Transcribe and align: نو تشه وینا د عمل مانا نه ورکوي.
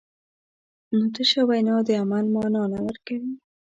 نو 0.97 1.05
تشه 1.15 1.41
وینا 1.49 1.75
د 1.87 1.89
عمل 2.01 2.25
مانا 2.33 2.63
نه 2.71 2.79
ورکوي. 2.87 3.33